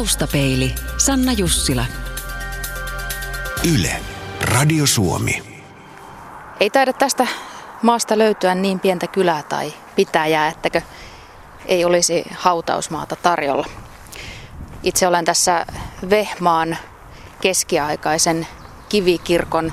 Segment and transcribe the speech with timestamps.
[0.00, 1.84] Taustapeili, Sanna Jussila.
[3.74, 3.96] Yle,
[4.40, 5.42] Radio Suomi.
[6.60, 7.26] Ei taida tästä
[7.82, 10.80] maasta löytyä niin pientä kylää tai pitäjää, ettäkö
[11.66, 13.66] ei olisi hautausmaata tarjolla.
[14.82, 15.66] Itse olen tässä
[16.10, 16.76] Vehmaan
[17.40, 18.46] keskiaikaisen
[18.88, 19.72] kivikirkon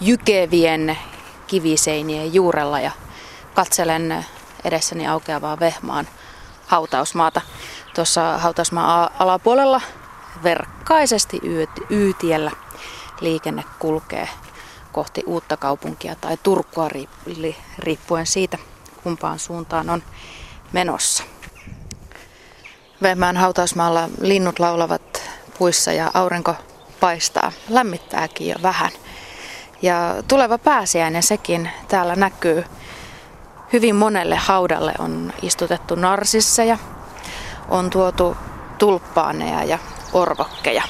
[0.00, 0.98] jykevien
[1.46, 2.90] kiviseinien juurella ja
[3.54, 4.26] katselen
[4.64, 6.08] edessäni aukeavaa Vehmaan
[6.66, 7.40] hautausmaata.
[7.96, 9.80] Tuossa hautausmaan alapuolella
[10.42, 11.40] verkkaisesti
[11.90, 12.50] Yytiellä
[13.20, 14.28] liikenne kulkee
[14.92, 16.88] kohti uutta kaupunkia tai Turkua
[17.78, 18.58] riippuen siitä,
[19.02, 20.02] kumpaan suuntaan on
[20.72, 21.24] menossa.
[23.02, 25.22] Vehmään hautausmaalla linnut laulavat
[25.58, 26.54] puissa ja aurinko
[27.00, 27.52] paistaa.
[27.68, 28.90] Lämmittääkin jo vähän.
[29.82, 32.64] Ja tuleva pääsiäinen sekin täällä näkyy.
[33.72, 36.78] Hyvin monelle haudalle on istutettu narsisseja,
[37.68, 38.36] on tuotu
[38.78, 39.78] tulppaaneja ja
[40.12, 40.82] orvokkeja.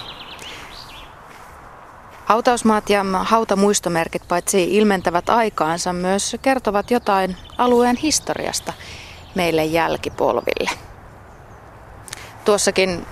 [2.25, 8.73] Hautausmaat ja hautamuistomerkit paitsi ilmentävät aikaansa myös kertovat jotain alueen historiasta
[9.35, 10.71] meille jälkipolville.
[12.45, 13.07] Tuossakin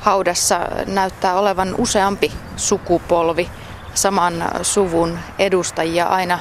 [0.00, 3.50] haudassa näyttää olevan useampi sukupolvi
[3.94, 6.38] saman suvun edustajia aina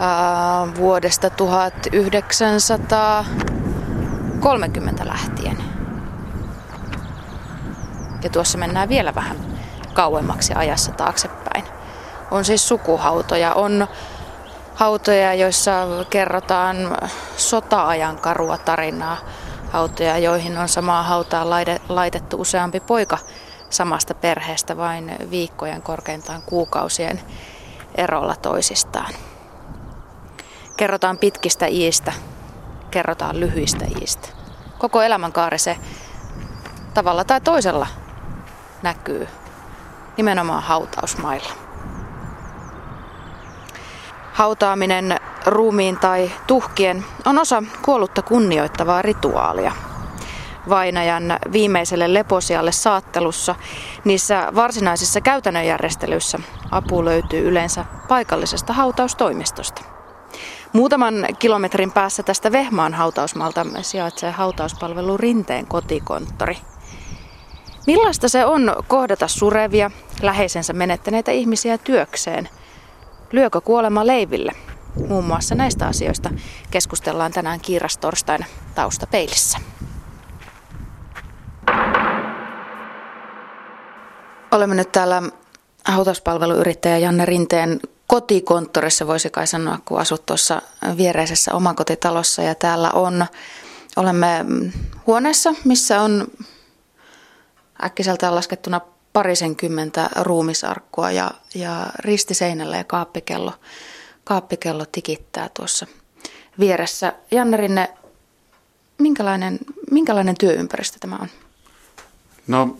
[0.00, 1.30] ää, vuodesta
[4.42, 5.56] 1930 lähtien.
[8.22, 9.36] Ja tuossa mennään vielä vähän
[9.94, 11.64] kauemmaksi ajassa taaksepäin.
[12.30, 13.86] On siis sukuhautoja, on
[14.74, 15.72] hautoja, joissa
[16.10, 16.76] kerrotaan
[17.36, 19.16] sota-ajan karua tarinaa
[19.70, 21.50] hautoja, joihin on samaa hautaa
[21.88, 23.18] laitettu useampi poika
[23.70, 27.20] samasta perheestä vain viikkojen korkeintaan kuukausien
[27.94, 29.14] erolla toisistaan.
[30.76, 32.12] Kerrotaan pitkistä iistä,
[32.92, 34.28] kerrotaan lyhyistä iistä.
[34.78, 35.76] Koko elämänkaari se
[36.94, 37.86] tavalla tai toisella
[38.82, 39.28] näkyy
[40.16, 41.52] nimenomaan hautausmailla.
[44.32, 49.72] Hautaaminen ruumiin tai tuhkien on osa kuollutta kunnioittavaa rituaalia.
[50.68, 53.54] Vainajan viimeiselle leposialle saattelussa,
[54.04, 56.38] niissä varsinaisissa käytännön järjestelyissä
[56.70, 59.91] apu löytyy yleensä paikallisesta hautaustoimistosta.
[60.72, 66.56] Muutaman kilometrin päässä tästä Vehmaan hautausmalta sijaitsee hautauspalvelu Rinteen kotikonttori.
[67.86, 69.90] Millaista se on kohdata surevia,
[70.22, 72.48] läheisensä menettäneitä ihmisiä työkseen?
[73.32, 74.52] Lyökö kuolema leiville?
[75.08, 76.30] Muun muassa näistä asioista
[76.70, 79.58] keskustellaan tänään kiirastorstaina taustapeilissä.
[84.52, 85.22] Olemme nyt täällä
[85.84, 87.80] hautauspalveluyrittäjä Janne Rinteen
[88.12, 90.62] kotikonttorissa, voisi kai sanoa, kun asut tuossa
[90.96, 92.42] viereisessä omakotitalossa.
[92.42, 93.26] Ja täällä on,
[93.96, 94.44] olemme
[95.06, 96.26] huoneessa, missä on
[97.84, 98.80] äkkiseltään laskettuna
[99.12, 103.52] parisenkymmentä ruumisarkkua ja, ja ristiseinällä ja kaappikello
[104.24, 105.86] kaappikello tikittää tuossa
[106.58, 107.12] vieressä.
[107.30, 107.90] Janne Rinne,
[108.98, 109.58] minkälainen,
[109.90, 111.28] minkälainen työympäristö tämä on?
[112.46, 112.76] No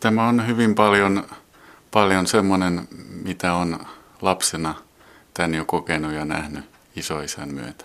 [0.00, 1.24] tämä on hyvin paljon,
[1.90, 2.88] paljon semmoinen,
[3.24, 3.78] mitä on
[4.22, 4.74] lapsena
[5.34, 6.64] tämän jo kokenut ja nähnyt
[6.96, 7.84] isoisän myötä.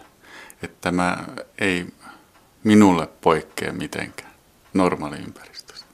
[0.62, 1.18] Että tämä
[1.60, 1.88] ei
[2.64, 4.34] minulle poikkea mitenkään
[4.74, 5.86] normaaliympäristöstä.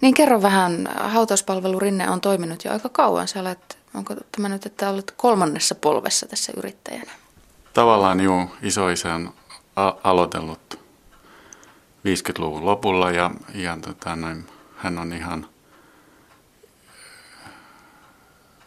[0.00, 3.28] Niin kerro vähän, hautauspalvelu Rinne on toiminut jo aika kauan.
[3.28, 7.12] Sä olet Onko tämä nyt, että olet kolmannessa polvessa tässä yrittäjänä?
[7.74, 9.34] Tavallaan juu, isoisä on
[9.76, 10.78] a- aloitellut
[12.08, 14.46] 50-luvun lopulla ja, ja tota, noin,
[14.76, 15.46] hän on ihan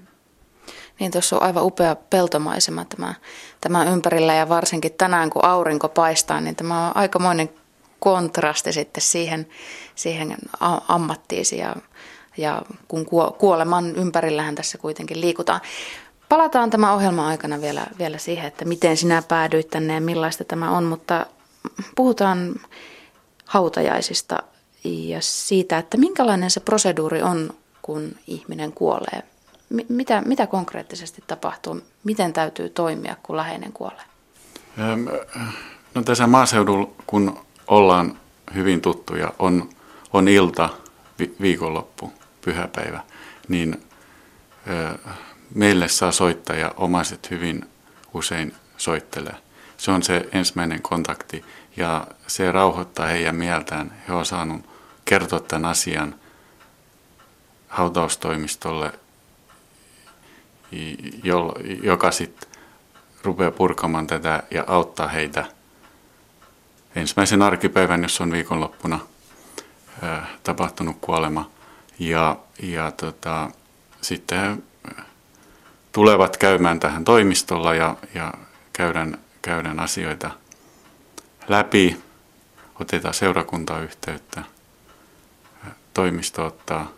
[0.99, 3.13] Niin tuossa on aivan upea peltomaisema tämä,
[3.61, 7.49] tämä ympärillä ja varsinkin tänään kun aurinko paistaa, niin tämä on aikamoinen
[7.99, 9.47] kontrasti sitten siihen,
[9.95, 10.37] siihen
[10.87, 11.75] ammattiisi ja,
[12.39, 13.05] ja kun
[13.37, 15.61] kuoleman ympärillähän tässä kuitenkin liikutaan.
[16.29, 20.71] Palataan tämä ohjelman aikana vielä, vielä siihen, että miten sinä päädyit tänne ja millaista tämä
[20.71, 21.25] on, mutta
[21.95, 22.55] puhutaan
[23.45, 24.43] hautajaisista
[24.83, 29.23] ja siitä, että minkälainen se proseduuri on, kun ihminen kuolee.
[29.89, 31.81] Mitä, mitä konkreettisesti tapahtuu?
[32.03, 34.03] Miten täytyy toimia, kun läheinen kuolee?
[35.95, 38.19] No tässä maaseudulla, kun ollaan
[38.55, 39.69] hyvin tuttuja, on,
[40.13, 40.69] on ilta,
[41.19, 42.13] vi, viikonloppu,
[42.49, 43.03] pyhäpäivä,
[43.47, 43.83] niin
[45.55, 47.69] meille saa soittaa ja omaiset hyvin
[48.13, 49.35] usein soittelee.
[49.77, 51.45] Se on se ensimmäinen kontakti
[51.77, 53.93] ja se rauhoittaa heidän mieltään.
[54.07, 54.69] He on saanut
[55.05, 56.15] kertoa tämän asian
[57.67, 58.99] hautaustoimistolle,
[61.83, 62.49] joka sitten
[63.23, 65.45] rupeaa purkamaan tätä ja auttaa heitä
[66.95, 68.99] ensimmäisen arkipäivän, jos on viikonloppuna
[70.43, 71.49] tapahtunut kuolema.
[71.99, 73.51] Ja, ja tota,
[74.01, 74.63] sitten
[75.91, 78.33] tulevat käymään tähän toimistolla ja, ja
[78.73, 80.31] käydään, käydään asioita
[81.47, 82.03] läpi,
[82.79, 84.43] otetaan seurakuntayhteyttä,
[85.93, 86.91] toimisto ottaa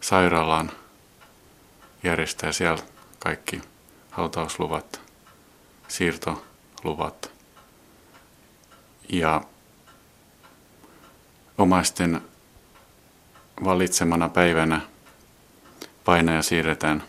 [0.00, 0.70] sairaalaan,
[2.02, 2.82] järjestää siellä
[3.18, 3.62] kaikki
[4.10, 5.00] hautausluvat,
[5.88, 7.30] siirtoluvat.
[9.08, 9.40] Ja
[11.58, 12.22] omaisten
[13.64, 14.80] valitsemana päivänä
[16.04, 17.02] painaja siirretään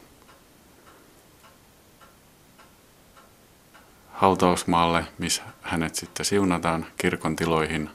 [4.14, 7.90] hautausmaalle, missä hänet sitten siunataan kirkon tiloihin.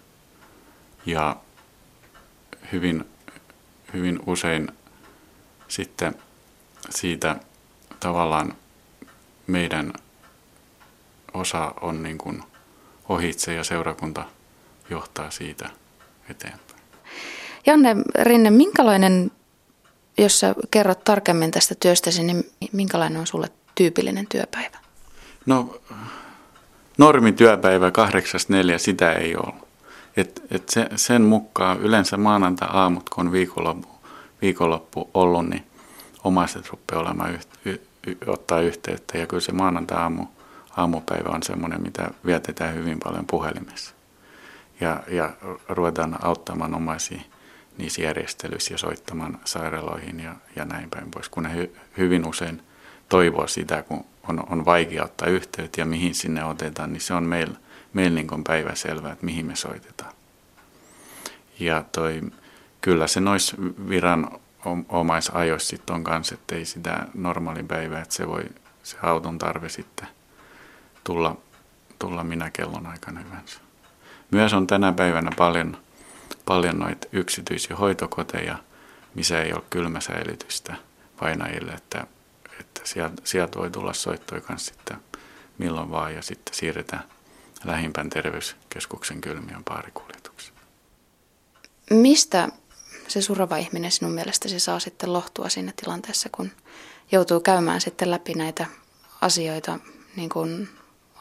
[1.07, 1.37] Ja
[2.73, 3.05] hyvin,
[3.93, 4.69] hyvin usein
[5.69, 6.15] sitten
[6.91, 7.37] siitä
[8.01, 8.57] tavallaan
[9.47, 9.93] meidän
[11.35, 12.43] osa on niin kuin
[13.09, 14.25] ohitse ja seurakunta
[14.91, 15.71] johtaa siitä
[16.31, 16.66] eteenpäin.
[17.67, 19.31] Janne Rinne, minkälainen,
[20.19, 24.79] jos sä kerrot tarkemmin tästä työstäsi, niin minkälainen on sulle tyypillinen työpäivä?
[25.47, 25.81] No
[26.99, 29.55] normityöpäivä 8.4, sitä ei ole.
[30.17, 33.89] Et, et se, sen mukaan yleensä maanantai-aamut, kun on viikonloppu,
[34.43, 35.67] viikonloppu ollut, niin
[36.25, 37.71] omaiset rupeaa olemaan yht, y,
[38.07, 39.19] y, ottaa yhteyttä.
[39.19, 40.27] Ja kyllä se maanantai-aamu,
[40.77, 43.95] aamupäivä on semmoinen, mitä vietetään hyvin paljon puhelimessa.
[44.81, 45.33] Ja, ja
[45.69, 47.21] ruvetaan auttamaan omaisia
[47.79, 52.63] niissä järjestelyissä ja soittamaan sairaaloihin ja, ja näin päin pois, kun ne hy, hyvin usein
[53.09, 57.25] toivoo sitä, kun on, on vaikea ottaa yhteyttä ja mihin sinne otetaan, niin se on
[57.25, 57.57] meillä
[57.93, 60.13] meil niin päivä selvä, että mihin me soitetaan.
[61.61, 62.21] Ja toi,
[62.81, 63.57] kyllä se nois
[63.89, 64.31] viran
[64.89, 68.45] omaisajoissa sitten on kanssa, että ei sitä normaali päivä, että se voi
[68.83, 70.09] se auton tarve sitten
[71.05, 71.37] tulla,
[71.99, 73.61] tulla minä kellon aikana hyvänsä.
[74.31, 75.77] Myös on tänä päivänä paljon,
[76.47, 78.59] paljon noita yksityisiä hoitokoteja,
[79.15, 80.77] missä ei ole kylmäsäilytystä
[81.21, 82.07] painajille, että
[82.61, 84.97] että sieltä, sieltä voi tulla soittoja kanssa sitten
[85.59, 87.05] milloin vaan ja sitten siirretään
[87.65, 90.55] lähimpään terveyskeskuksen kylmiön paarikuljetuksen.
[91.91, 92.49] Mistä
[93.09, 96.51] se surava ihminen sinun mielestäsi saa sitten lohtua siinä tilanteessa, kun
[97.13, 98.67] joutuu käymään sitten läpi näitä
[99.21, 99.79] asioita,
[100.17, 100.69] niin kuin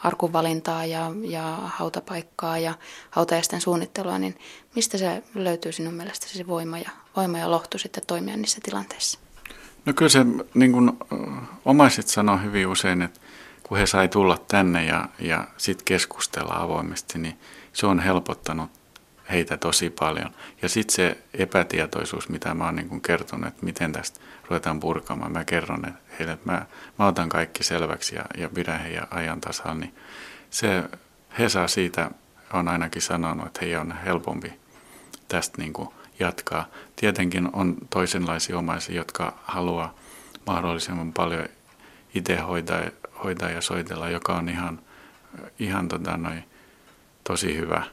[0.06, 2.74] arkuvalintaa ja, ja hautapaikkaa ja
[3.10, 4.38] hautajaisten suunnittelua, niin
[4.75, 9.19] mistä se löytyy sinun mielestäsi se voima ja, voima ja lohtu sitten toimia niissä tilanteissa?
[9.86, 10.92] No kyllä se niin kuin
[11.66, 13.19] omaiset sanoo hyvin usein, että
[13.63, 17.40] kun he sai tulla tänne ja, ja sitten keskustella avoimesti, niin
[17.74, 18.69] se on helpottanut
[19.31, 20.31] heitä tosi paljon.
[20.62, 24.19] Ja sitten se epätietoisuus, mitä mä oon niin kertonut, että miten tästä
[24.50, 25.31] ruvetaan purkamaan.
[25.31, 26.65] Mä kerron heille, että mä,
[27.00, 29.95] mä otan kaikki selväksi ja, ja pidän heidän ajan tasalla, niin
[30.50, 30.83] se,
[31.39, 32.12] he saa siitä,
[32.53, 34.53] on ainakin sanonut, että heidän on helpompi
[35.27, 35.89] tästä niin kuin
[36.19, 36.65] jatkaa.
[36.95, 39.94] Tietenkin on toisenlaisia omaisia, jotka haluaa
[40.47, 41.45] mahdollisimman paljon
[42.15, 42.81] itse hoitaa,
[43.24, 44.80] hoitaa ja soitella, joka on ihan,
[45.59, 46.44] ihan tota noi,
[47.24, 47.83] tosi hyvä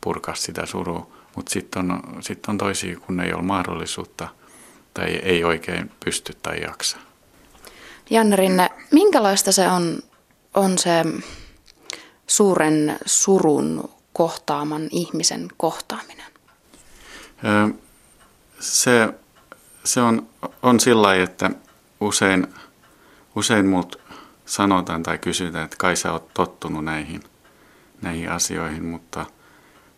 [0.00, 1.10] purkaa sitä surua.
[1.36, 4.28] Mutta sitten on, sit on toisia, kun ei ole mahdollisuutta
[4.98, 6.96] tai ei oikein pysty tai jaksa.
[8.10, 9.98] Janne Rinne, minkälaista se on,
[10.54, 11.04] on se
[12.26, 16.26] suuren surun kohtaaman ihmisen kohtaaminen?
[18.60, 19.08] Se,
[19.84, 20.28] se on,
[20.62, 21.50] on sillä lailla, että
[22.00, 22.46] usein,
[23.34, 24.00] usein mut
[24.46, 27.22] sanotaan tai kysytään, että kai sä oot tottunut näihin,
[28.02, 29.26] näihin asioihin, mutta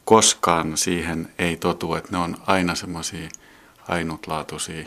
[0.04, 3.28] koskaan siihen ei totu, että ne on aina semmoisia
[3.88, 4.86] ainutlaatuisia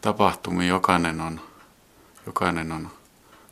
[0.00, 0.68] tapahtumia.
[0.68, 1.40] Jokainen on,
[2.26, 2.90] jokainen on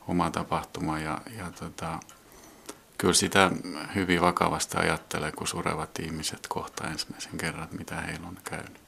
[0.08, 2.00] oma tapahtuma ja, ja tota,
[2.98, 3.50] kyllä sitä
[3.94, 8.80] hyvin vakavasti ajattelee, kun surevat ihmiset kohta ensimmäisen kerran, mitä heillä on käynyt,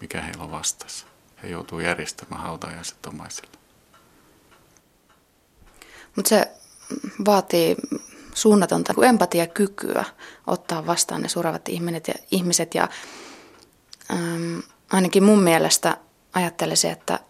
[0.00, 1.06] mikä heillä on vastassa.
[1.42, 3.56] He joutuu järjestämään hautajaiset omaisille.
[6.16, 6.50] Mutta se
[7.26, 7.76] vaatii
[8.34, 10.04] suunnatonta empatiakykyä
[10.46, 12.88] ottaa vastaan ne surevat ihmiset ja, ihmiset ja
[14.10, 14.58] ähm,
[14.92, 15.96] ainakin mun mielestä
[16.32, 17.20] ajattelisin, että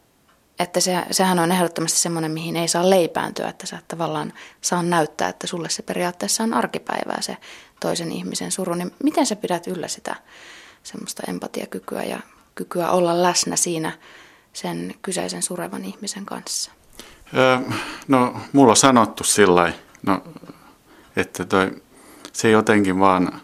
[0.58, 5.28] että se, sehän on ehdottomasti semmoinen, mihin ei saa leipääntyä, että sä tavallaan saa näyttää,
[5.28, 7.36] että sulle se periaatteessa on arkipäivää se
[7.80, 8.74] toisen ihmisen suru.
[8.74, 10.16] Niin miten sä pidät yllä sitä
[10.82, 12.20] semmoista empatiakykyä ja
[12.54, 13.92] kykyä olla läsnä siinä
[14.52, 16.72] sen kyseisen surevan ihmisen kanssa?
[17.36, 17.58] Öö,
[18.08, 19.72] no, mulla on sanottu sillä
[20.06, 20.24] no,
[21.16, 21.82] että toi
[22.32, 23.40] se jotenkin vaan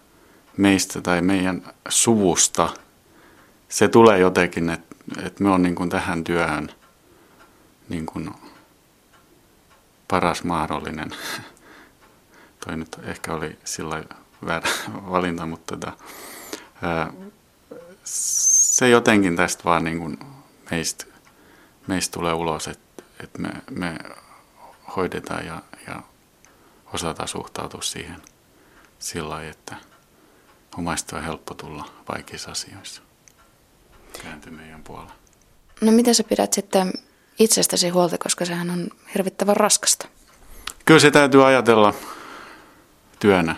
[0.57, 2.69] meistä tai meidän suvusta,
[3.73, 6.69] se tulee jotenkin, että, että me on niin kuin tähän työhön
[7.89, 8.31] niin kuin
[10.09, 11.11] paras mahdollinen.
[12.67, 14.05] Toi nyt ehkä oli sillä
[14.47, 14.69] väärä
[15.13, 15.93] valinta, mutta tota,
[16.83, 17.13] ää,
[18.05, 20.19] se jotenkin tästä vaan niin kuin
[20.71, 21.05] meistä,
[21.87, 23.99] meistä tulee ulos, että, että me, me
[24.97, 26.03] hoidetaan ja, ja
[26.93, 28.23] osataan suhtautua siihen
[28.99, 29.77] sillä lailla, että
[30.79, 33.03] omaista on helppo tulla vaikeissa asioissa.
[34.23, 35.13] Kääntyy meidän puolella.
[35.81, 36.93] No miten sä pidät sitten
[37.39, 40.09] itsestäsi huolta, koska sehän on hirvittävän raskasta?
[40.85, 41.95] Kyllä se täytyy ajatella
[43.21, 43.57] työnä.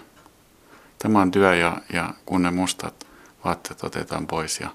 [0.99, 3.07] Tämä on työ ja, ja kun ne mustat
[3.45, 4.71] vaatteet otetaan pois ja,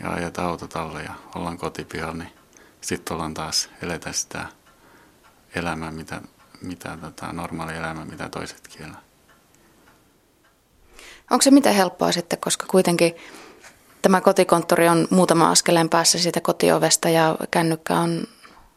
[0.00, 2.32] ja ajetaan autotalle ja ollaan kotipihalla, niin
[2.80, 4.46] sitten ollaan taas eletä sitä
[5.54, 6.20] elämää, mitä,
[6.62, 9.00] mitä tota, normaali elämä, mitä toiset elää.
[11.30, 13.14] Onko se mitä helppoa sitten, koska kuitenkin
[14.06, 18.26] tämä kotikonttori on muutama askeleen päässä siitä kotiovesta ja kännykkä on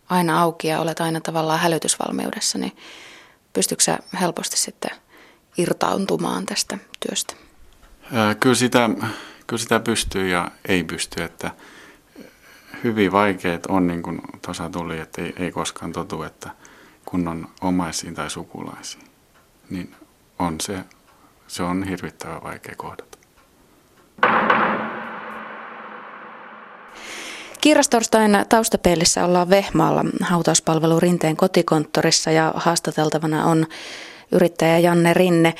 [0.10, 2.78] aina auki ja olet aina tavallaan hälytysvalmiudessa, niin
[3.54, 4.92] pystytkö sä helposti sitten
[5.58, 7.34] irtauntumaan tästä työstä?
[8.40, 8.90] Kyllä sitä,
[9.48, 11.52] kyllä sitä pystyy ja ei pysty, että
[12.84, 16.50] hyvin vaikeat on, niin kuin tuossa tuli, että ei, ei koskaan totu, että
[17.06, 19.04] kun on omaisiin tai sukulaisiin,
[19.70, 19.96] niin
[20.40, 20.80] on se,
[21.48, 23.09] se on hirvittävän vaikea kohdata.
[27.62, 33.68] Kiirastorstain taustapeilissä ollaan Vehmaalla hautauspalvelu Rinteen kotikonttorissa ja haastateltavana on
[34.32, 35.54] yrittäjä Janne Rinne.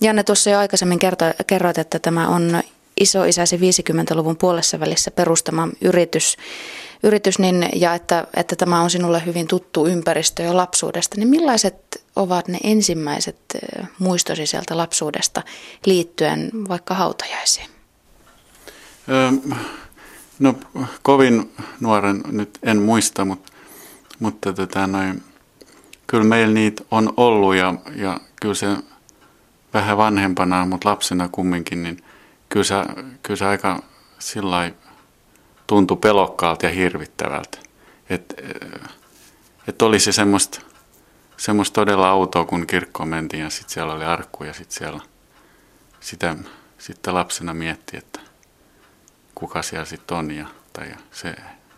[0.00, 0.98] Janne, tuossa jo aikaisemmin
[1.46, 2.62] kerroit, että tämä on
[3.00, 6.36] isoisäsi 50-luvun puolessa välissä perustama yritys,
[7.02, 11.16] yritys niin, ja että, että tämä on sinulle hyvin tuttu ympäristö jo lapsuudesta.
[11.16, 13.36] Niin millaiset ovat ne ensimmäiset
[13.98, 15.42] muistosi sieltä lapsuudesta
[15.86, 17.68] liittyen vaikka hautajaisiin?
[19.08, 19.56] Öö,
[20.38, 20.54] no
[21.02, 23.52] kovin nuoren nyt en muista, mutta,
[24.18, 25.22] mutta tota noin,
[26.06, 28.76] kyllä meillä niitä on ollut ja, ja kyllä se
[29.74, 32.04] vähän vanhempana, mutta lapsena kumminkin, niin
[32.48, 32.74] kyllä se,
[33.22, 33.82] kyllä se aika
[34.18, 34.70] sillä
[35.66, 37.58] tuntui pelokkaalta ja hirvittävältä.
[38.10, 38.34] Että
[39.68, 40.60] et oli se semmoista,
[41.36, 45.00] semmoista todella autoa, kun kirkkoon mentiin ja sitten siellä oli arkku ja sitten siellä
[46.00, 46.36] sitä
[46.78, 48.20] sitten lapsena mietti, että
[49.38, 51.34] kuka siellä sitten on ja tai se,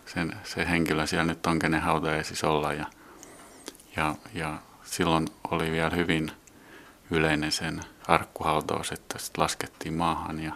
[0.07, 2.73] sen, se henkilö siellä nyt on, kenen hauta ei siis olla.
[2.73, 2.87] Ja,
[3.97, 6.33] ja, ja silloin oli vielä hyvin
[7.11, 10.53] yleinen sen arkkuhautaus, että sit laskettiin maahan ja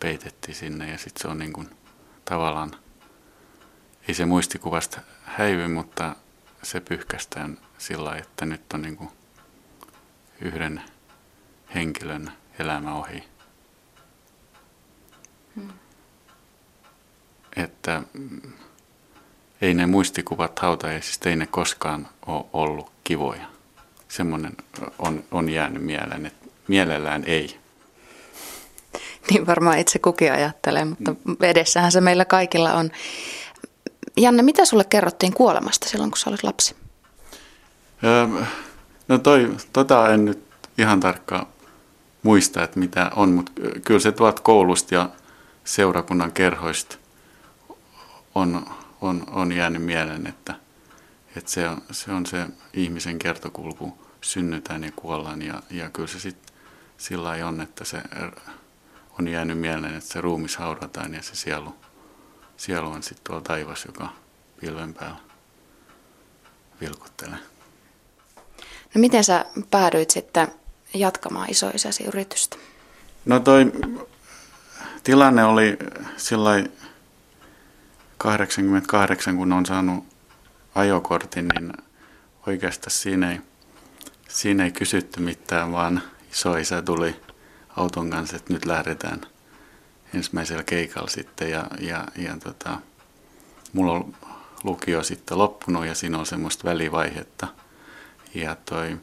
[0.00, 1.70] peitettiin sinne ja sitten se on niin kuin
[2.24, 2.70] tavallaan,
[4.08, 6.16] ei se muistikuvasta häivy, mutta
[6.62, 9.10] se pyyhkästään sillä että nyt on niin kuin
[10.40, 10.82] yhden
[11.74, 13.24] henkilön elämä ohi.
[15.54, 15.85] Hmm.
[17.56, 18.02] Että
[19.60, 23.46] ei ne muistikuvat hautajaisista, ei ne koskaan ole ollut kivoja.
[24.08, 24.52] Semmoinen
[24.98, 27.58] on, on jäänyt mieleen, että mielellään ei.
[29.30, 32.90] Niin varmaan itse kukin ajattelee, mutta edessähän se meillä kaikilla on.
[34.16, 36.76] Janne, mitä sulle kerrottiin kuolemasta silloin, kun sä olit lapsi?
[38.04, 38.26] Öö,
[39.08, 40.44] no toi, tota en nyt
[40.78, 41.46] ihan tarkkaan
[42.22, 43.52] muista, että mitä on, mutta
[43.84, 45.10] kyllä se tuot koulusta ja
[45.64, 46.96] seurakunnan kerhoista
[48.36, 48.66] on,
[49.00, 50.54] on, on jäänyt mieleen, että,
[51.36, 56.20] että se, on, se on se ihmisen kertokulku, synnytään ja kuollaan ja, ja kyllä se
[56.20, 56.56] sitten
[56.98, 58.02] sillä on, että se
[59.18, 61.74] on jäänyt mieleen, että se ruumis haudataan ja se sielu,
[62.56, 64.08] sielu on sitten tuolla taivas, joka
[64.60, 65.18] pilven päällä
[66.80, 67.38] vilkuttelee.
[68.94, 70.48] No miten sä päädyit sitten
[70.94, 72.56] jatkamaan isoisäsi yritystä?
[73.24, 73.72] No toi
[75.02, 75.76] tilanne oli
[76.16, 76.50] sillä
[78.18, 80.04] 88, kun on saanut
[80.74, 81.72] ajokortin, niin
[82.46, 83.40] oikeastaan siinä ei,
[84.28, 87.16] siinä ei kysytty mitään, vaan isoisä tuli
[87.76, 89.20] auton kanssa, että nyt lähdetään
[90.14, 92.78] ensimmäisellä keikalla sitten ja, ja, ja tota,
[93.72, 94.14] mulla on
[94.64, 97.46] lukio sitten loppunut ja siinä on semmoista välivaihetta.
[98.34, 98.96] Ja toi,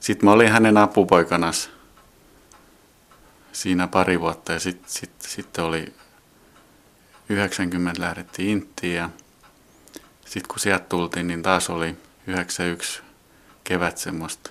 [0.00, 1.70] sitten mä olin hänen apupoikanas
[3.52, 5.94] siinä pari vuotta ja sitten sit, sit oli
[7.28, 9.10] 90 lähdettiin Inttiin ja
[10.24, 13.02] sitten kun sieltä tultiin, niin taas oli 91
[13.64, 14.50] kevät semmoista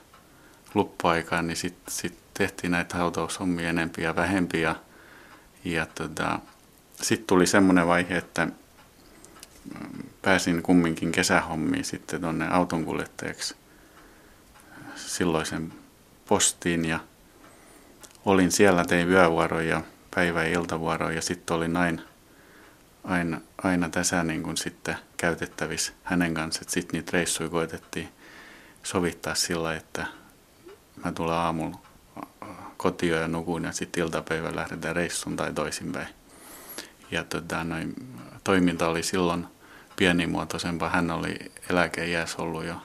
[0.73, 4.61] luppuaikaa, niin sitten sit tehtiin näitä hautaushommia enempi ja vähempi.
[4.61, 4.75] Ja,
[5.63, 6.39] ja tota,
[7.01, 13.55] sitten tuli semmoinen vaihe, että mm, pääsin kumminkin kesähommiin sitten tuonne autonkuljettajaksi
[14.95, 15.73] silloisen
[16.27, 16.99] postiin ja
[18.25, 19.81] olin siellä, tein yövuoroja,
[20.15, 22.01] päivä- ja iltavuoroja ja sitten olin aina,
[23.03, 26.61] aina, aina tässä niin kuin sitten käytettävissä hänen kanssa.
[26.67, 28.09] Sitten niitä reissuja koitettiin
[28.83, 30.05] sovittaa sillä, että
[31.05, 31.79] mä tulen aamulla
[32.77, 36.07] kotiin ja nukun ja sitten iltapäivä lähdetään reissuun tai toisinpäin.
[37.11, 37.95] Ja tota, noin,
[38.43, 39.47] toiminta oli silloin
[39.95, 40.89] pienimuotoisempaa.
[40.89, 41.39] Hän oli
[41.69, 42.81] eläkeijässä ollut jo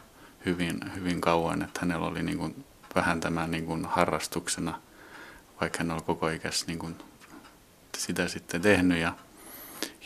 [0.46, 2.64] hyvin, hyvin kauan, että hänellä oli niin kuin
[2.94, 4.80] vähän tämän niin kuin harrastuksena,
[5.60, 6.96] vaikka hän oli koko ikässä niin kuin
[7.98, 8.98] sitä sitten tehnyt.
[8.98, 9.12] Ja,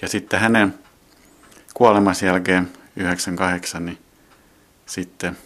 [0.03, 0.75] ja sitten hänen
[1.75, 3.99] kuolemansa jälkeen 98, niin
[4.87, 5.38] sitten,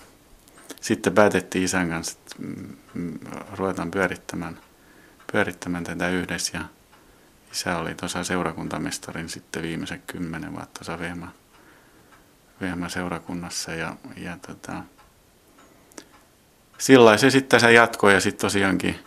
[0.80, 3.18] sitten päätettiin isän kanssa, että mm, mm,
[3.56, 4.60] ruvetaan pyörittämään,
[5.32, 6.58] pyörittämään tätä yhdessä.
[6.58, 6.64] Ja
[7.52, 10.98] isä oli tuossa seurakuntamestarin sitten viimeisen kymmenen vuotta tuossa
[12.60, 13.72] Vehmä, seurakunnassa.
[13.72, 14.82] Ja, ja tota,
[16.78, 18.98] sillä se sitten se jatkoi ja sitten tosiaankin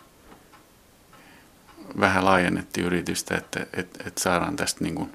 [2.00, 5.14] vähän laajennettiin yritystä, että, että, että saadaan tästä niin kuin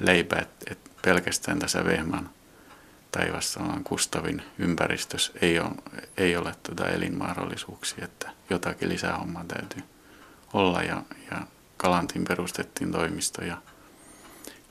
[0.00, 2.30] leipää, että, että pelkästään tässä Vehman
[3.12, 5.70] taivassa on Kustavin ympäristössä ei ole,
[6.16, 9.82] ei ole tuota elinmahdollisuuksia, että jotakin lisähommaa täytyy
[10.52, 11.46] olla ja, ja
[11.76, 13.56] Kalantin perustettiin toimisto ja,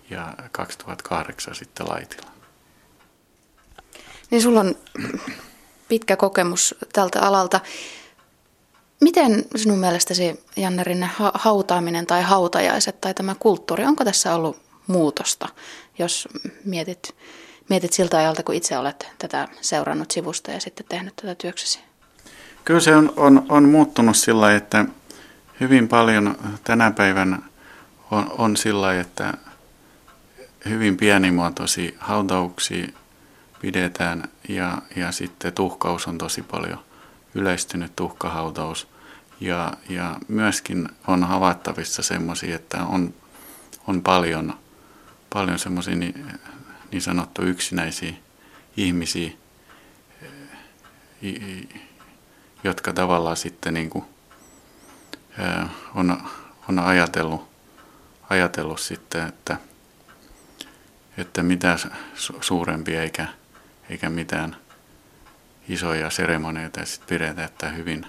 [0.09, 2.31] ja 2008 sitten Laitila.
[4.31, 4.75] Niin sulla on
[5.87, 7.59] pitkä kokemus tältä alalta.
[9.01, 15.49] Miten sinun mielestäsi, Janne Rinne, hautaaminen tai hautajaiset tai tämä kulttuuri, onko tässä ollut muutosta,
[15.99, 16.27] jos
[16.65, 17.15] mietit,
[17.69, 21.79] mietit siltä ajalta, kun itse olet tätä seurannut sivusta ja sitten tehnyt tätä työksesi?
[22.65, 24.85] Kyllä se on, on, on muuttunut sillä että
[25.59, 27.39] hyvin paljon tänä päivänä
[28.11, 29.33] on, on sillä että
[30.69, 32.87] hyvin pienimuotoisia hautauksia
[33.61, 36.79] pidetään ja, ja sitten tuhkaus on tosi paljon
[37.35, 38.87] yleistynyt tuhkahautaus.
[39.39, 43.13] Ja, ja myöskin on havaittavissa semmoisia, että on,
[43.87, 44.53] on paljon,
[45.33, 46.39] paljon semmoisia niin,
[46.91, 48.13] niin sanottu yksinäisiä
[48.77, 49.31] ihmisiä,
[52.63, 54.05] jotka tavallaan sitten niin kuin,
[55.95, 56.17] on,
[56.69, 57.49] on ajatellut,
[58.29, 59.57] ajatellut sitten, että,
[61.17, 61.77] että mitä
[62.41, 63.27] suurempia eikä,
[63.89, 64.55] eikä mitään
[65.69, 68.05] isoja seremonioita sitten pidetään, että hyvin,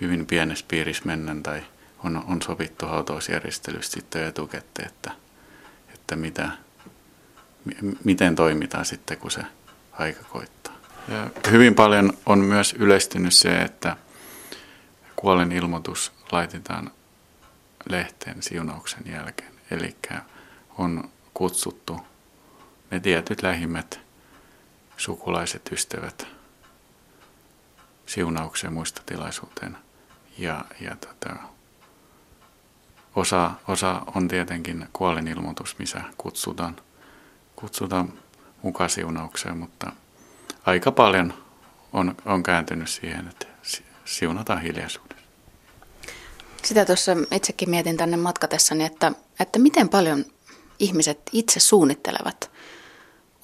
[0.00, 1.62] hyvin pienessä piirissä mennään tai
[2.04, 5.27] on, on sovittu hautausjärjestelystä sitten etukäteen, että,
[6.08, 6.48] että mitä,
[8.04, 9.42] miten toimitaan sitten, kun se
[9.92, 10.74] aika koittaa.
[11.08, 13.96] Ja hyvin paljon on myös yleistynyt se, että
[15.16, 16.90] kuolen ilmoitus laitetaan
[17.88, 19.52] lehteen siunauksen jälkeen.
[19.70, 19.96] Eli
[20.78, 22.00] on kutsuttu
[22.90, 24.00] ne tietyt lähimmät
[24.96, 26.26] sukulaiset, ystävät
[28.06, 29.76] siunaukseen muistotilaisuuteen.
[30.38, 31.36] Ja, ja tota,
[33.18, 36.76] osa, osa on tietenkin kuolinilmoitus, missä kutsutaan,
[37.56, 38.12] kutsutaan
[38.62, 39.92] mukaan siunaukseen, mutta
[40.66, 41.34] aika paljon
[41.92, 43.46] on, on kääntynyt siihen, että
[44.04, 45.24] siunataan hiljaisuudessa.
[46.62, 50.24] Sitä tuossa itsekin mietin tänne matkatessani, että, että miten paljon
[50.78, 52.50] ihmiset itse suunnittelevat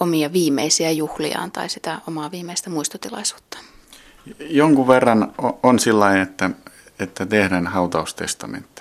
[0.01, 3.59] omia viimeisiä juhliaan tai sitä omaa viimeistä muistotilaisuutta?
[4.39, 6.51] Jonkun verran on sillä että,
[6.99, 8.74] että tehdään hautaustestamentteja.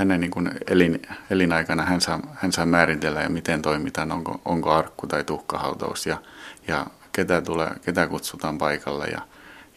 [0.00, 4.70] Hänen niin kuin elin, elinaikana hän saa, hän saa määritellä, ja miten toimitaan, onko, onko
[4.70, 6.22] arkku tai tuhkahautaus ja,
[6.68, 9.20] ja ketä, tulee, ketä kutsutaan paikalle ja,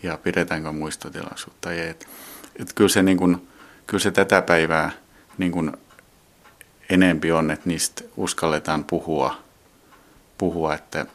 [0.03, 1.73] ja pidetäänkö muistotilaisuutta.
[1.73, 2.07] Ja et,
[2.55, 3.47] et kyllä, se niin kuin,
[3.87, 4.91] kyllä se tätä päivää
[5.37, 5.71] niin kuin
[6.89, 9.43] enempi on, että niistä uskalletaan puhua
[10.37, 11.05] puhua, että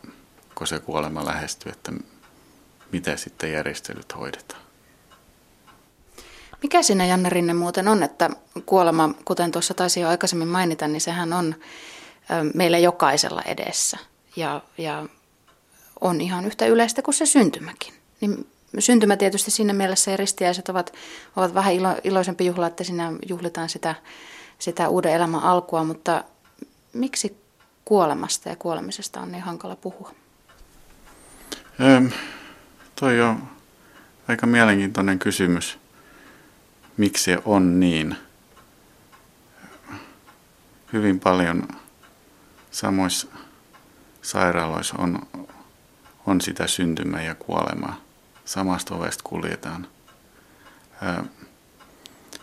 [0.55, 1.93] kun se kuolema lähestyy, että
[2.93, 4.68] miten sitten järjestelyt hoidetaan.
[6.63, 8.31] Mikä siinä Janne Rinne muuten on, että
[8.67, 11.55] kuolema, kuten tuossa taisi jo aikaisemmin mainita, niin sehän on
[12.55, 13.99] meillä jokaisella edessä
[14.37, 15.07] ja, ja
[16.01, 17.95] on ihan yhtä yleistä kuin se syntymäkin.
[18.21, 18.47] Niin
[18.79, 20.93] syntymä tietysti siinä mielessä ja ristiäiset ovat,
[21.37, 23.95] ovat vähän ilo, iloisempi juhla, että siinä juhlitaan sitä,
[24.59, 26.25] sitä uuden elämän alkua, mutta
[26.93, 27.37] miksi
[27.85, 30.15] kuolemasta ja kuolemisesta on niin hankala puhua?
[31.81, 32.07] Ähm,
[33.01, 33.43] toi on
[34.29, 35.79] aika mielenkiintoinen kysymys.
[36.99, 38.17] Miksi se on niin?
[40.93, 41.69] Hyvin paljon
[42.71, 43.29] samoissa
[44.23, 45.27] sairaaloissa on,
[46.27, 48.01] on sitä syntymää ja kuolemaa.
[48.45, 49.89] Samasta ovesta kuljetaan.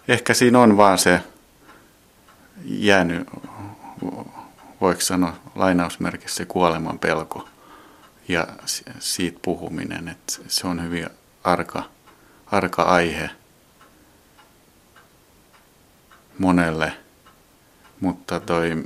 [0.08, 1.22] Ehkä siinä on vaan se
[2.66, 3.28] jäänyt
[4.82, 7.50] voiko sanoa lainausmerkissä se kuoleman pelko
[8.28, 8.48] ja
[9.00, 11.10] siitä puhuminen, että se on hyvin
[11.44, 11.84] arka,
[12.46, 13.30] arka aihe
[16.40, 16.94] monelle,
[18.00, 18.84] mutta toi,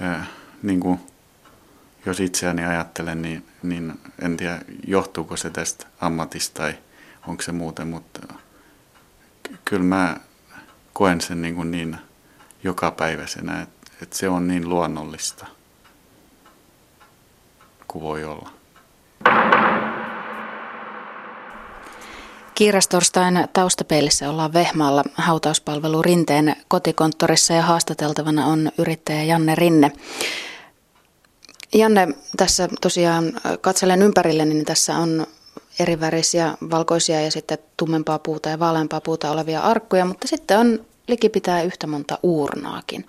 [0.00, 0.26] ää,
[0.62, 1.00] niin kuin,
[2.06, 6.74] jos itseäni ajattelen, niin, niin en tiedä johtuuko se tästä ammatista tai
[7.26, 8.34] onko se muuten, mutta
[9.64, 10.16] kyllä mä
[10.92, 11.96] koen sen niin, kuin niin
[12.64, 15.46] jokapäiväisenä, että, että se on niin luonnollista
[17.88, 18.61] kuin voi olla.
[22.54, 29.92] Kiirastorstain taustapeilissä ollaan Vehmaalla hautauspalvelu Rinteen kotikonttorissa ja haastateltavana on yrittäjä Janne Rinne.
[31.74, 35.26] Janne, tässä tosiaan katselen ympärille, niin tässä on
[35.80, 41.62] erivärisiä, valkoisia ja sitten tummempaa puuta ja vaaleampaa puuta olevia arkkuja, mutta sitten on likipitää
[41.62, 43.06] yhtä monta uurnaakin.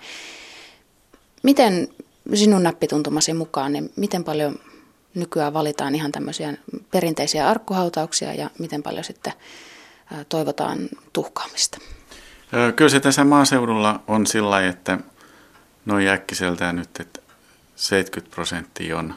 [1.43, 1.87] Miten
[2.33, 4.59] sinun näppituntumasi mukaan, niin miten paljon
[5.15, 6.53] nykyään valitaan ihan tämmöisiä
[6.91, 9.33] perinteisiä arkkuhautauksia ja miten paljon sitten
[10.29, 10.79] toivotaan
[11.13, 11.77] tuhkaamista?
[12.75, 14.97] Kyllä se tässä maaseudulla on sillä että
[15.85, 17.21] noin äkkiseltään nyt, että
[17.75, 19.15] 70 prosenttia on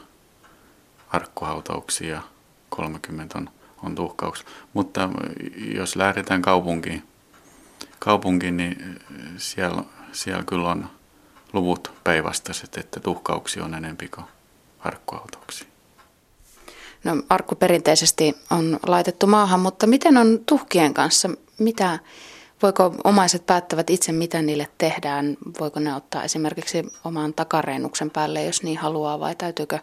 [1.09, 2.21] arkkuhautauksia,
[2.69, 3.49] 30 on,
[3.83, 4.47] on tuhkauksia.
[4.73, 5.09] Mutta
[5.75, 7.03] jos lähdetään kaupunkiin,
[7.99, 8.99] kaupunkiin niin
[9.37, 10.89] siellä, siellä kyllä on
[11.53, 14.25] luvut päinvastaiset, että tuhkauksia on enempi kuin
[14.79, 15.67] arkkuhautauksia.
[17.03, 21.29] No, arkku perinteisesti on laitettu maahan, mutta miten on tuhkien kanssa?
[21.59, 21.99] Mitä,
[22.63, 25.37] voiko omaiset päättävät itse, mitä niille tehdään?
[25.59, 29.79] Voiko ne ottaa esimerkiksi oman takareenuksen päälle, jos niin haluaa, vai täytyykö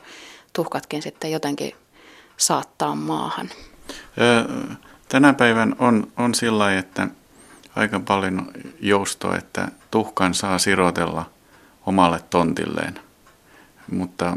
[0.53, 1.73] tuhkatkin sitten jotenkin
[2.37, 3.51] saattaa maahan?
[5.09, 7.09] Tänä päivän on, on sillä että
[7.77, 8.51] aika paljon
[8.81, 11.31] joustoa, että tuhkan saa sirotella
[11.87, 13.01] omalle tontilleen.
[13.93, 14.37] Mutta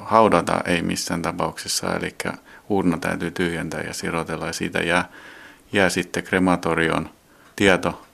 [0.00, 2.14] haudata ei missään tapauksessa, eli
[2.68, 4.46] urna täytyy tyhjentää ja sirotella.
[4.46, 5.08] Ja siitä jää,
[5.72, 7.10] jää sitten krematorion
[7.56, 8.06] tieto,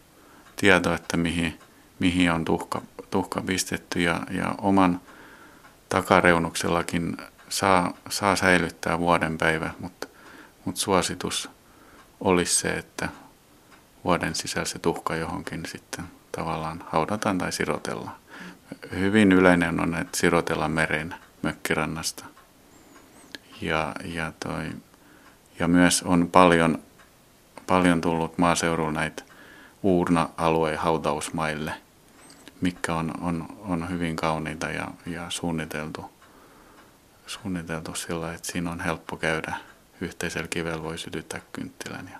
[0.56, 1.58] tieto että mihin,
[1.98, 4.00] mihin on tuhka, tuhka pistetty.
[4.00, 5.00] Ja, ja oman
[5.88, 7.16] takareunuksellakin
[7.48, 10.08] saa, saa säilyttää vuoden päivä, mutta,
[10.64, 11.50] mutta suositus
[12.20, 13.08] olisi se, että
[14.04, 18.16] vuoden sisällä se tuhka johonkin sitten tavallaan haudataan tai sirotellaan.
[18.92, 22.24] Hyvin yleinen on, että sirotellaan mereen mökkirannasta.
[23.60, 24.70] Ja, ja, toi,
[25.58, 26.82] ja myös on paljon,
[27.66, 29.22] paljon tullut maaseudulla näitä
[29.82, 31.72] uurna-alueen hautausmaille,
[32.60, 36.10] mikä on, on, on hyvin kauniita ja, ja suunniteltu,
[37.26, 39.56] suunniteltu sillä, että siinä on helppo käydä.
[40.00, 42.18] Yhteisellä kivellä voi sytyttää kynttilän ja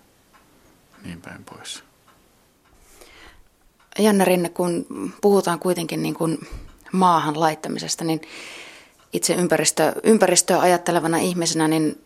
[1.04, 1.84] niin päin pois.
[3.98, 4.86] Janne Rinne, kun
[5.20, 6.38] puhutaan kuitenkin niin kuin
[6.92, 8.20] maahan laittamisesta, niin
[9.12, 12.04] itse ympäristö, ympäristöä ajattelevana ihmisenä, niin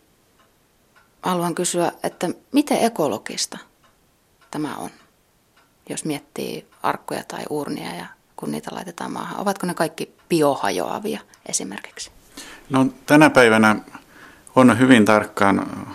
[1.22, 3.58] haluan kysyä, että miten ekologista
[4.50, 4.90] tämä on,
[5.88, 9.40] jos miettii arkkuja tai urnia ja kun niitä laitetaan maahan.
[9.40, 12.10] Ovatko ne kaikki biohajoavia esimerkiksi?
[12.70, 13.76] No tänä päivänä
[14.56, 15.86] on hyvin tarkkaan,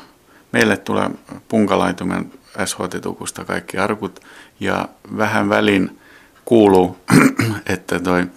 [0.51, 1.09] meille tulee
[1.47, 2.31] punkalaitumen
[2.65, 4.19] SHT-tukusta kaikki arkut
[4.59, 5.99] ja vähän välin
[6.45, 6.97] kuuluu,
[7.73, 8.27] että toi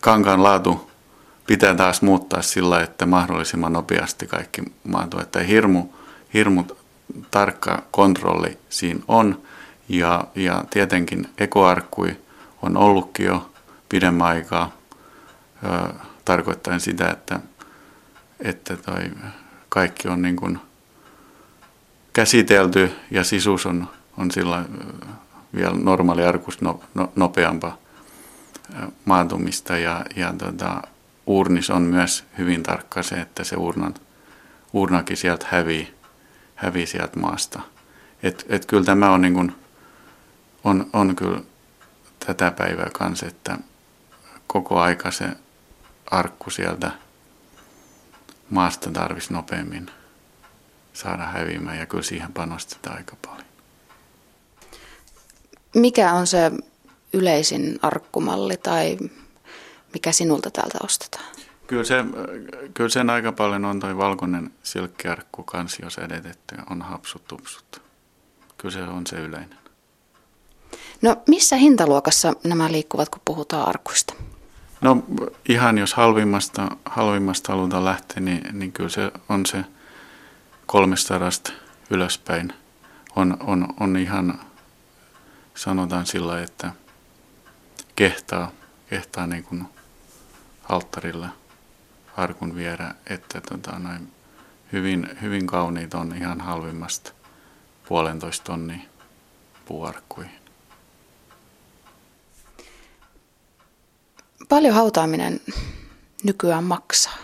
[0.00, 0.90] kankaan laatu
[1.46, 5.20] pitää taas muuttaa sillä, että mahdollisimman nopeasti kaikki maantuu.
[5.20, 5.86] Että hirmu,
[6.34, 6.64] hirmu
[7.30, 9.42] tarkka kontrolli siinä on.
[9.88, 12.16] Ja, ja tietenkin ekoarkkui
[12.62, 13.50] on ollutkin jo
[13.88, 14.72] pidemmän aikaa
[15.64, 17.40] ö, sitä, että,
[18.40, 19.10] että toi
[19.68, 20.58] kaikki on niin kuin
[22.12, 24.64] käsitelty ja sisus on, on sillä
[25.54, 27.76] vielä normaali arkus no, no, nopeampaa
[29.04, 30.82] maantumista ja, ja tota,
[31.26, 33.94] urnis on myös hyvin tarkka se, että se urnan,
[34.72, 35.94] urnakin sieltä hävii,
[36.54, 37.60] hävii sieltä maasta.
[38.22, 39.52] Et, et kyllä tämä on, niin kuin,
[40.64, 41.40] on, on kyllä
[42.26, 43.58] tätä päivää kanssa, että
[44.46, 45.28] koko aika se
[46.10, 46.90] arkku sieltä
[48.50, 49.90] maasta tarvisi nopeammin
[50.92, 53.46] saada häviämään ja kyllä siihen panostetaan aika paljon.
[55.74, 56.52] Mikä on se
[57.12, 58.98] yleisin arkkumalli tai
[59.96, 61.24] mikä sinulta täältä ostetaan?
[61.66, 61.94] Kyllä, se,
[62.74, 67.82] kyllä sen aika paljon on toi valkoinen silkkiarkku kansi, jos edetetty on hapsut tupsut.
[68.58, 69.58] Kyllä se on se yleinen.
[71.02, 74.14] No missä hintaluokassa nämä liikkuvat, kun puhutaan arkuista?
[74.80, 75.04] No
[75.48, 79.64] ihan jos halvimmasta, halvimmasta halutaan lähteä, niin, niin kyllä se on se
[80.66, 81.30] 300
[81.90, 82.52] ylöspäin.
[83.16, 84.40] On, on, on ihan,
[85.54, 86.72] sanotaan sillä että
[87.96, 88.50] kehtaa,
[88.90, 89.75] kehtaa niin kuin
[90.68, 91.28] alttarille
[92.16, 94.12] arkun vierä, että tota, noin
[94.72, 97.12] hyvin, hyvin kauniit on ihan halvimmasta
[97.88, 98.88] puolentoista tonni
[99.64, 100.38] puuarkkuihin.
[104.48, 105.40] Paljon hautaaminen
[106.24, 107.18] nykyään maksaa?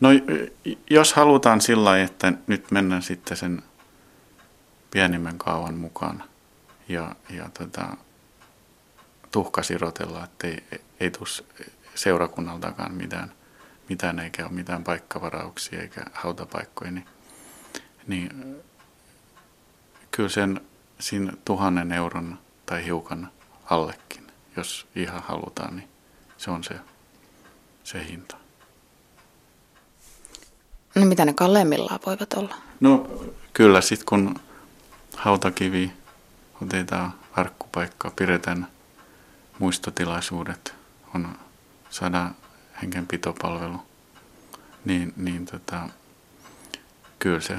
[0.00, 0.08] No
[0.90, 3.62] jos halutaan sillä että nyt mennään sitten sen
[4.90, 6.24] pienimmän kaavan mukaan
[6.88, 7.96] ja, ja tota,
[9.30, 11.28] tuhkasirotella, että ei, ei, ei tule
[11.94, 13.32] seurakunnaltakaan mitään,
[13.88, 17.06] mitään eikä ole mitään paikkavarauksia eikä hautapaikkoja, niin,
[18.06, 18.56] niin
[20.10, 20.60] kyllä sen
[20.98, 23.30] siinä tuhannen euron tai hiukan
[23.70, 24.26] allekin,
[24.56, 25.88] jos ihan halutaan, niin
[26.38, 26.74] se on se,
[27.84, 28.36] se hinta.
[30.94, 32.54] No mitä ne kalleimmillaan voivat olla?
[32.80, 33.10] No
[33.52, 34.40] kyllä sitten kun
[35.16, 35.92] hautakivi
[36.62, 38.66] otetaan arkkupaikka, pidetään
[39.58, 40.74] muistotilaisuudet,
[41.14, 41.38] on
[41.92, 42.36] sadan
[42.82, 43.82] hengen pitopalvelu,
[44.84, 45.88] niin, niin tota,
[47.18, 47.58] kyllä se 10-15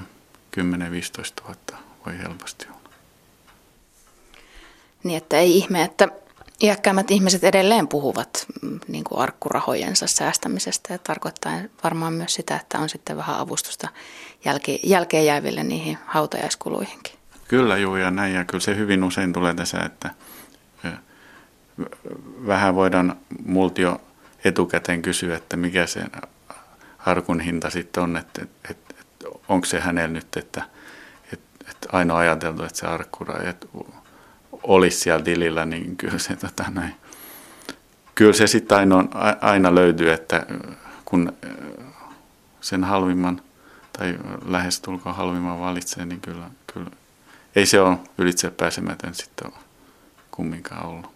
[1.45, 2.89] vuotta voi helposti olla.
[5.03, 6.07] Niin, että ei ihme, että
[6.63, 12.79] iäkkäämmät ihmiset edelleen puhuvat mm, niin kuin arkkurahojensa säästämisestä ja tarkoittaa varmaan myös sitä, että
[12.79, 13.87] on sitten vähän avustusta
[14.45, 17.13] jälke, jälkeen jääville niihin hautajaiskuluihinkin.
[17.47, 20.09] Kyllä juu ja näin ja kyllä se hyvin usein tulee tässä, että
[22.47, 23.15] vähän voidaan
[23.45, 24.01] multa jo
[24.43, 26.03] etukäteen kysyä, että mikä se
[26.99, 30.63] arkun hinta sitten on, että, että, että, että onko se hänellä nyt, että,
[31.33, 33.67] että, että aina ajateltu, että se arkkura että
[34.63, 36.95] olisi siellä tilillä, niin kyllä se, tota, näin,
[38.15, 39.05] kyllä se sitten aina,
[39.41, 40.45] aina löytyy, että
[41.05, 41.33] kun
[42.61, 43.41] sen halvimman
[43.97, 46.89] tai lähestulkoon halvimman valitsee, niin kyllä, kyllä
[47.55, 49.51] ei se ole ylitse pääsemätön sitten
[50.31, 51.12] kumminkaan ollut.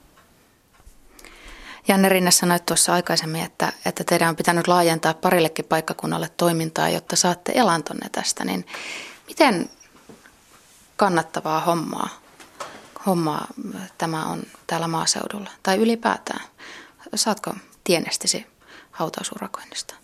[1.88, 7.16] Janne Rinne sanoi tuossa aikaisemmin, että, että teidän on pitänyt laajentaa parillekin paikkakunnalle toimintaa, jotta
[7.16, 8.46] saatte elantonne tästä.
[8.46, 8.66] Niin
[9.28, 9.70] miten
[10.96, 12.10] kannattavaa hommaa,
[13.06, 13.48] hommaa
[13.98, 16.46] tämä on täällä maaseudulla tai ylipäätään?
[17.16, 18.46] Saatko tienestisi
[18.92, 19.96] hautausurakoinnista?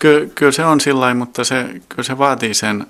[0.00, 2.86] Ky- kyllä se on sillä mutta se, kyllä se vaatii sen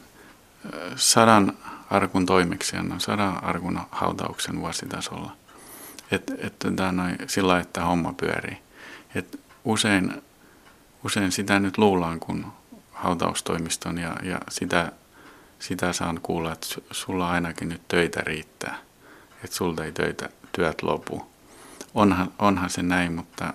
[0.96, 1.52] sadan
[1.90, 5.36] arkun toimeksiannon, sadan arkun hautauksen vuositasolla–
[6.10, 8.58] että et, tota, noin, sillä että homma pyörii.
[9.14, 10.22] Et usein,
[11.04, 12.52] usein sitä nyt luullaan, kun
[12.92, 14.92] hautaustoimiston ja, ja sitä,
[15.58, 18.78] sitä saan kuulla, että sulla ainakin nyt töitä riittää,
[19.44, 21.26] että sulta ei töitä, työt lopu.
[21.94, 23.54] Onhan, onhan se näin, mutta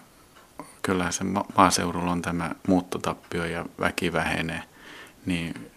[0.82, 1.24] kyllähän se
[1.58, 4.64] maaseudulla on tämä muuttotappio ja väki vähenee,
[5.26, 5.72] niin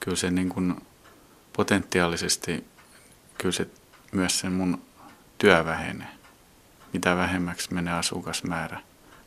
[0.00, 0.74] kyllä se niin kuin
[1.56, 2.64] potentiaalisesti,
[3.38, 3.66] kyllä se
[4.12, 4.82] myös sen mun
[5.38, 6.17] työ vähenee
[6.92, 8.80] mitä vähemmäksi menee asukasmäärä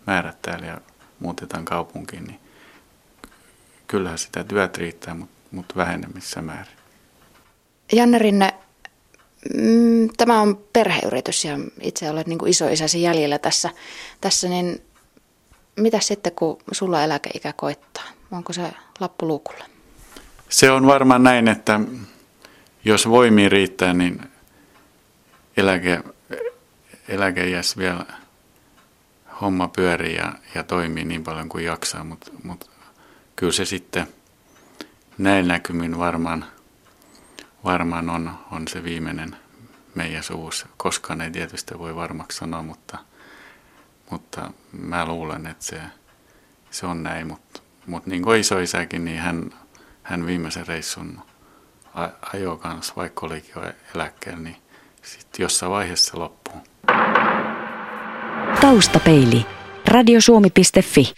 [0.08, 0.82] määrät täällä ja
[1.20, 2.40] muutetaan kaupunkiin, niin
[3.88, 6.76] kyllähän sitä työt riittää, mutta, mutta vähenemmissä määrin.
[7.92, 8.54] Janne Rinne,
[9.54, 13.70] mm, tämä on perheyritys ja itse olet niin isoisäsi jäljellä tässä,
[14.22, 14.82] tässä, niin
[15.76, 18.04] mitä sitten kun sulla eläkeikä koittaa?
[18.32, 19.66] Onko se lappu luukulla?
[20.50, 21.80] Se on varmaan näin, että
[22.86, 24.22] jos voimia riittää, niin
[25.58, 26.04] eläke
[27.12, 28.06] eläkeiässä vielä
[29.42, 32.72] homma pyörii ja, ja toimii niin paljon kuin jaksaa, mutta mut
[33.36, 34.08] kyllä se sitten
[35.18, 36.46] näin näkymin varmaan,
[37.64, 39.36] varmaan on, on se viimeinen
[39.96, 40.68] meidän suvussa.
[40.78, 42.98] Koskaan ei tietysti voi varmaksi sanoa, mutta,
[44.10, 45.82] mutta mä luulen, että se,
[46.72, 47.28] se on näin.
[47.28, 49.54] Mutta mut niin kuin isoisäkin, niin hän,
[50.04, 51.22] hän viimeisen reissun
[52.34, 54.58] ajoi kanssa, vaikka olikin jo eläkkeellä, niin
[55.02, 56.71] sitten jossain vaiheessa loppuu.
[58.62, 59.46] Taustapeili.
[59.88, 61.14] Radiosuomi.fi.